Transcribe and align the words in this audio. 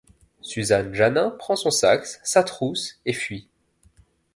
Suzanne 0.41 0.95
Jannin 0.95 1.29
prend 1.29 1.55
son 1.55 1.69
sac, 1.69 2.07
sa 2.23 2.41
trousse 2.43 2.99
et 3.05 3.13
fuit. 3.13 3.47